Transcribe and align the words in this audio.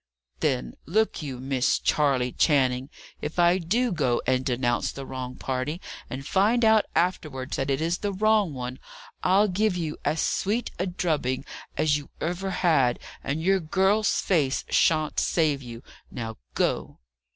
"Then, 0.39 0.73
look 0.87 1.21
you, 1.21 1.37
Miss 1.39 1.77
Charley 1.77 2.31
Channing. 2.31 2.89
If 3.21 3.37
I 3.37 3.59
do 3.59 3.91
go 3.91 4.19
and 4.25 4.43
denounce 4.43 4.91
the 4.91 5.05
wrong 5.05 5.35
party, 5.35 5.79
and 6.09 6.25
find 6.25 6.65
out 6.65 6.85
afterwards 6.95 7.55
that 7.57 7.69
it 7.69 7.79
is 7.81 7.99
the 7.99 8.11
wrong 8.11 8.51
one, 8.55 8.79
I'll 9.21 9.47
give 9.47 9.77
you 9.77 9.97
as 10.03 10.19
sweet 10.19 10.71
a 10.79 10.87
drubbing 10.87 11.45
as 11.77 11.99
you 11.99 12.09
ever 12.19 12.49
had, 12.49 12.97
and 13.23 13.43
your 13.43 13.59
girl's 13.59 14.19
face 14.21 14.65
shan't 14.71 15.19
save 15.19 15.61
you. 15.61 15.83
Now 16.09 16.37
go." 16.55 16.97